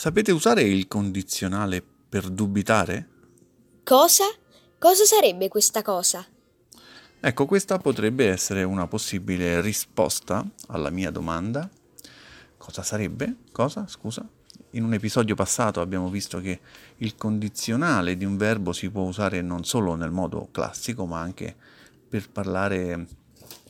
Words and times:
Sapete 0.00 0.32
usare 0.32 0.62
il 0.62 0.88
condizionale 0.88 1.84
per 2.08 2.30
dubitare? 2.30 3.08
Cosa? 3.84 4.24
Cosa 4.78 5.04
sarebbe 5.04 5.48
questa 5.48 5.82
cosa? 5.82 6.24
Ecco, 7.20 7.44
questa 7.44 7.76
potrebbe 7.76 8.26
essere 8.26 8.62
una 8.62 8.86
possibile 8.86 9.60
risposta 9.60 10.42
alla 10.68 10.88
mia 10.88 11.10
domanda. 11.10 11.68
Cosa 12.56 12.82
sarebbe? 12.82 13.40
Cosa? 13.52 13.86
Scusa? 13.88 14.26
In 14.70 14.84
un 14.84 14.94
episodio 14.94 15.34
passato 15.34 15.82
abbiamo 15.82 16.08
visto 16.08 16.40
che 16.40 16.60
il 16.96 17.14
condizionale 17.16 18.16
di 18.16 18.24
un 18.24 18.38
verbo 18.38 18.72
si 18.72 18.88
può 18.88 19.02
usare 19.02 19.42
non 19.42 19.64
solo 19.64 19.96
nel 19.96 20.12
modo 20.12 20.48
classico, 20.50 21.04
ma 21.04 21.20
anche 21.20 21.54
per 22.08 22.30
parlare 22.30 23.06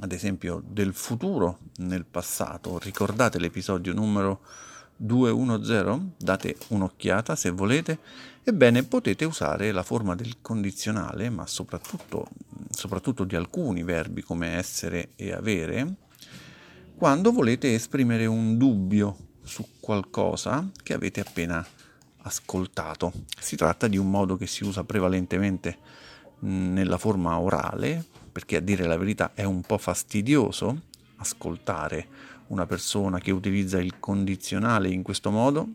ad 0.00 0.10
esempio 0.10 0.60
del 0.66 0.92
futuro 0.92 1.58
nel 1.76 2.04
passato. 2.04 2.80
Ricordate 2.80 3.38
l'episodio 3.38 3.94
numero 3.94 4.40
210? 4.96 6.12
Date 6.16 6.56
un'occhiata 6.68 7.36
se 7.36 7.50
volete. 7.50 7.98
Ebbene, 8.42 8.84
potete 8.84 9.24
usare 9.24 9.72
la 9.72 9.82
forma 9.82 10.14
del 10.14 10.36
condizionale, 10.40 11.30
ma 11.30 11.46
soprattutto, 11.46 12.28
soprattutto 12.70 13.24
di 13.24 13.36
alcuni 13.36 13.82
verbi 13.82 14.22
come 14.22 14.54
essere 14.54 15.10
e 15.16 15.32
avere, 15.32 15.94
quando 16.96 17.32
volete 17.32 17.74
esprimere 17.74 18.26
un 18.26 18.56
dubbio 18.56 19.16
su 19.42 19.66
qualcosa 19.80 20.70
che 20.82 20.94
avete 20.94 21.20
appena 21.20 21.64
ascoltato. 22.22 23.12
Si 23.38 23.56
tratta 23.56 23.88
di 23.88 23.96
un 23.96 24.10
modo 24.10 24.36
che 24.36 24.46
si 24.46 24.64
usa 24.64 24.84
prevalentemente 24.84 25.78
nella 26.40 26.98
forma 26.98 27.38
orale 27.38 28.04
perché 28.36 28.56
a 28.56 28.60
dire 28.60 28.84
la 28.84 28.98
verità 28.98 29.30
è 29.32 29.44
un 29.44 29.62
po' 29.62 29.78
fastidioso 29.78 30.82
ascoltare 31.16 32.06
una 32.48 32.66
persona 32.66 33.18
che 33.18 33.30
utilizza 33.30 33.80
il 33.80 33.98
condizionale 33.98 34.88
in 34.88 35.02
questo 35.02 35.30
modo, 35.30 35.68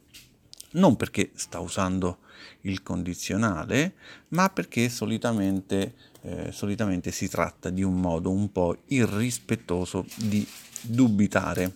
non 0.72 0.96
perché 0.96 1.32
sta 1.36 1.60
usando 1.60 2.20
il 2.62 2.84
condizionale, 2.84 3.96
ma 4.30 4.50
perché 4.50 4.90
solitamente, 4.90 5.96
eh, 6.22 6.52
solitamente 6.52 7.12
si 7.12 7.28
tratta 7.28 7.70
di 7.70 7.84
un 7.84 8.00
modo 8.00 8.32
un 8.32 8.52
po' 8.52 8.78
irrispettoso 8.88 10.06
di 10.16 10.48
dubitare. 10.82 11.74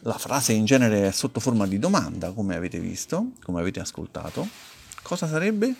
La 0.00 0.18
frase 0.18 0.52
in 0.52 0.64
genere 0.64 1.08
è 1.08 1.12
sotto 1.12 1.40
forma 1.40 1.66
di 1.66 1.78
domanda, 1.78 2.32
come 2.32 2.56
avete 2.56 2.80
visto, 2.80 3.32
come 3.42 3.60
avete 3.60 3.80
ascoltato. 3.80 4.48
Cosa 5.02 5.26
sarebbe? 5.26 5.74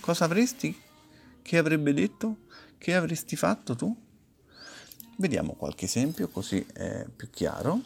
Cosa 0.00 0.24
avresti? 0.24 0.74
Che 1.42 1.58
avrebbe 1.58 1.92
detto? 1.92 2.44
Che 2.78 2.94
avresti 2.94 3.36
fatto 3.36 3.74
tu? 3.74 3.94
Vediamo 5.18 5.54
qualche 5.54 5.86
esempio 5.86 6.28
così 6.28 6.64
è 6.74 7.06
più 7.14 7.30
chiaro. 7.30 7.80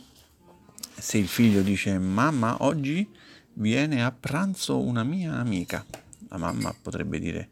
Se 0.99 1.17
il 1.17 1.29
figlio 1.29 1.63
dice 1.63 1.97
mamma 1.97 2.65
oggi 2.65 3.09
viene 3.55 4.05
a 4.05 4.11
pranzo 4.11 4.81
una 4.81 5.05
mia 5.05 5.35
amica, 5.35 5.85
la 6.29 6.39
mamma 6.39 6.75
potrebbe 6.81 7.21
dire 7.21 7.51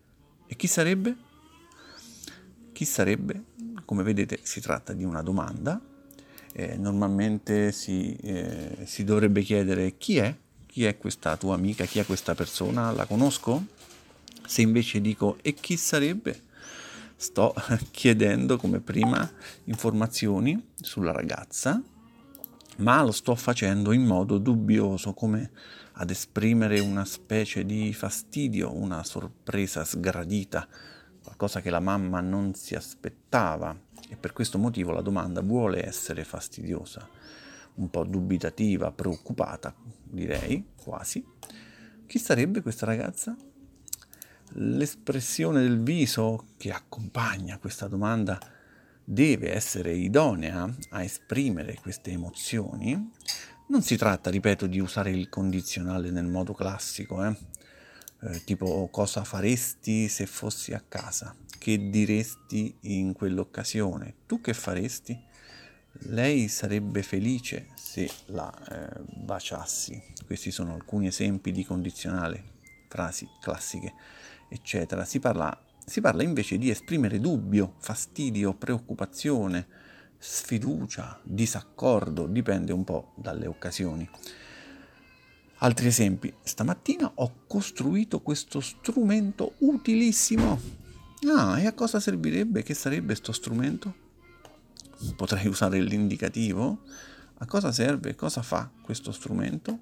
e 0.48 0.56
chi 0.56 0.66
sarebbe? 0.66 1.14
Chi 2.72 2.84
sarebbe? 2.84 3.44
Come 3.84 4.02
vedete 4.02 4.40
si 4.42 4.60
tratta 4.60 4.94
di 4.94 5.04
una 5.04 5.22
domanda. 5.22 5.80
Eh, 6.52 6.76
normalmente 6.76 7.70
si, 7.70 8.16
eh, 8.16 8.78
si 8.84 9.04
dovrebbe 9.04 9.42
chiedere 9.42 9.96
chi 9.96 10.16
è? 10.16 10.34
Chi 10.66 10.86
è 10.86 10.96
questa 10.96 11.36
tua 11.36 11.54
amica? 11.54 11.84
Chi 11.84 11.98
è 12.00 12.06
questa 12.06 12.34
persona? 12.34 12.90
La 12.90 13.04
conosco? 13.04 13.64
Se 14.44 14.62
invece 14.62 15.00
dico 15.00 15.38
e 15.42 15.52
chi 15.54 15.76
sarebbe? 15.76 16.46
Sto 17.18 17.52
chiedendo 17.90 18.56
come 18.56 18.78
prima 18.78 19.28
informazioni 19.64 20.70
sulla 20.80 21.10
ragazza, 21.10 21.82
ma 22.76 23.02
lo 23.02 23.10
sto 23.10 23.34
facendo 23.34 23.92
in 23.92 24.04
modo 24.04 24.38
dubbioso, 24.38 25.12
come 25.14 25.50
ad 25.94 26.10
esprimere 26.10 26.78
una 26.78 27.04
specie 27.04 27.66
di 27.66 27.92
fastidio, 27.92 28.72
una 28.72 29.02
sorpresa 29.02 29.84
sgradita, 29.84 30.66
qualcosa 31.20 31.60
che 31.60 31.70
la 31.70 31.80
mamma 31.80 32.20
non 32.20 32.54
si 32.54 32.76
aspettava 32.76 33.76
e 34.08 34.16
per 34.16 34.32
questo 34.32 34.58
motivo 34.58 34.92
la 34.92 35.02
domanda 35.02 35.40
vuole 35.40 35.84
essere 35.84 36.22
fastidiosa, 36.22 37.06
un 37.74 37.90
po' 37.90 38.04
dubitativa, 38.04 38.92
preoccupata, 38.92 39.74
direi 40.04 40.64
quasi. 40.76 41.26
Chi 42.06 42.18
sarebbe 42.20 42.62
questa 42.62 42.86
ragazza? 42.86 43.36
L'espressione 44.52 45.62
del 45.62 45.82
viso 45.82 46.46
che 46.56 46.70
accompagna 46.70 47.58
questa 47.58 47.88
domanda 47.88 48.38
deve 49.04 49.54
essere 49.54 49.94
idonea 49.94 50.68
a 50.90 51.02
esprimere 51.02 51.78
queste 51.80 52.10
emozioni. 52.10 53.10
Non 53.68 53.82
si 53.82 53.96
tratta, 53.96 54.30
ripeto, 54.30 54.66
di 54.66 54.80
usare 54.80 55.10
il 55.10 55.28
condizionale 55.28 56.10
nel 56.10 56.26
modo 56.26 56.52
classico, 56.52 57.24
eh? 57.24 57.36
Eh, 58.20 58.42
tipo 58.44 58.88
cosa 58.90 59.22
faresti 59.22 60.08
se 60.08 60.26
fossi 60.26 60.72
a 60.72 60.82
casa, 60.86 61.36
che 61.58 61.88
diresti 61.88 62.76
in 62.80 63.12
quell'occasione, 63.12 64.14
tu 64.26 64.40
che 64.40 64.54
faresti? 64.54 65.26
Lei 66.02 66.48
sarebbe 66.48 67.02
felice 67.02 67.68
se 67.76 68.10
la 68.26 68.52
eh, 68.68 69.00
baciassi. 69.24 70.02
Questi 70.26 70.50
sono 70.50 70.74
alcuni 70.74 71.06
esempi 71.06 71.52
di 71.52 71.64
condizionale, 71.64 72.44
frasi 72.88 73.28
classiche 73.40 73.94
eccetera. 74.48 75.04
Si 75.04 75.20
parla, 75.20 75.56
si 75.84 76.00
parla 76.00 76.22
invece 76.22 76.58
di 76.58 76.70
esprimere 76.70 77.20
dubbio, 77.20 77.74
fastidio, 77.78 78.54
preoccupazione, 78.54 79.66
sfiducia, 80.18 81.18
disaccordo, 81.22 82.26
dipende 82.26 82.72
un 82.72 82.84
po' 82.84 83.12
dalle 83.16 83.46
occasioni. 83.46 84.08
Altri 85.60 85.88
esempi. 85.88 86.32
Stamattina 86.42 87.10
ho 87.14 87.44
costruito 87.46 88.20
questo 88.20 88.60
strumento 88.60 89.54
utilissimo. 89.58 90.60
Ah, 91.26 91.58
e 91.58 91.66
a 91.66 91.72
cosa 91.72 91.98
servirebbe? 91.98 92.62
Che 92.62 92.74
sarebbe 92.74 93.06
questo 93.06 93.32
strumento? 93.32 94.06
Potrei 95.16 95.46
usare 95.46 95.80
l'indicativo. 95.80 96.82
A 97.38 97.46
cosa 97.46 97.72
serve? 97.72 98.14
Cosa 98.14 98.42
fa 98.42 98.70
questo 98.82 99.10
strumento? 99.10 99.78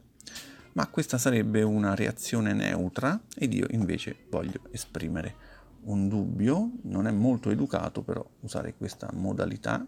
Ma 0.76 0.86
questa 0.88 1.16
sarebbe 1.16 1.62
una 1.62 1.94
reazione 1.94 2.52
neutra 2.52 3.18
ed 3.34 3.54
io 3.54 3.66
invece 3.70 4.26
voglio 4.28 4.60
esprimere 4.72 5.44
un 5.84 6.06
dubbio, 6.08 6.72
non 6.82 7.06
è 7.06 7.10
molto 7.10 7.50
educato 7.50 8.02
però 8.02 8.24
usare 8.40 8.74
questa 8.74 9.08
modalità, 9.14 9.86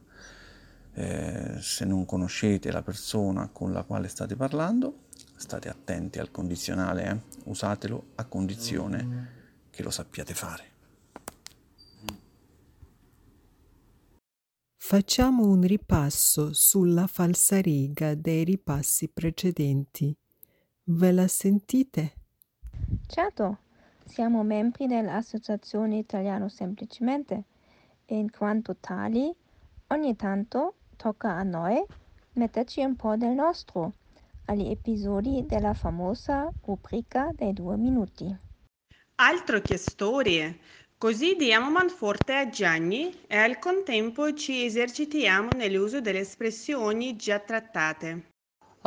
eh, 0.94 1.56
se 1.60 1.84
non 1.84 2.06
conoscete 2.06 2.70
la 2.70 2.82
persona 2.82 3.48
con 3.48 3.72
la 3.72 3.82
quale 3.82 4.08
state 4.08 4.34
parlando, 4.34 5.06
state 5.36 5.68
attenti 5.68 6.20
al 6.20 6.30
condizionale, 6.30 7.04
eh? 7.10 7.20
usatelo 7.44 8.12
a 8.14 8.24
condizione 8.24 9.66
che 9.68 9.82
lo 9.82 9.90
sappiate 9.90 10.32
fare. 10.32 10.64
Facciamo 14.76 15.46
un 15.46 15.60
ripasso 15.60 16.54
sulla 16.54 17.06
falsariga 17.06 18.14
dei 18.14 18.44
ripassi 18.44 19.08
precedenti. 19.08 20.16
Ve 20.90 21.12
la 21.12 21.28
sentite? 21.28 22.14
Certo, 23.06 23.58
siamo 24.06 24.42
membri 24.42 24.86
dell'Associazione 24.86 25.98
Italiano 25.98 26.48
Semplicemente 26.48 27.44
e 28.06 28.16
in 28.16 28.30
quanto 28.30 28.74
tali 28.80 29.30
ogni 29.88 30.16
tanto 30.16 30.76
tocca 30.96 31.32
a 31.34 31.42
noi 31.42 31.84
metterci 32.32 32.80
un 32.80 32.96
po' 32.96 33.16
del 33.16 33.34
nostro 33.34 33.92
agli 34.46 34.70
episodi 34.70 35.44
della 35.46 35.74
famosa 35.74 36.50
rubrica 36.64 37.32
dei 37.34 37.52
due 37.52 37.76
minuti. 37.76 38.34
Altro 39.16 39.60
che 39.60 39.76
storie! 39.76 40.58
Così 40.96 41.36
diamo 41.36 41.70
manforte 41.70 42.32
a 42.32 42.48
Gianni 42.48 43.14
e 43.26 43.36
al 43.36 43.58
contempo 43.58 44.32
ci 44.32 44.64
esercitiamo 44.64 45.50
nell'uso 45.54 46.00
delle 46.00 46.20
espressioni 46.20 47.14
già 47.14 47.38
trattate. 47.40 48.27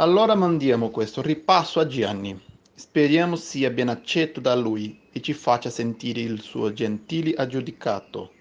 Allora 0.01 0.33
mandiamo 0.33 0.89
questo 0.89 1.21
ripasso 1.21 1.79
a 1.79 1.85
Gianni. 1.85 2.35
Speriamo 2.73 3.35
sia 3.35 3.69
ben 3.69 3.87
accetto 3.87 4.39
da 4.39 4.55
lui 4.55 4.99
e 5.11 5.21
ci 5.21 5.31
faccia 5.33 5.69
sentire 5.69 6.21
il 6.21 6.41
suo 6.41 6.73
gentile 6.73 7.35
aggiudicato. 7.35 8.31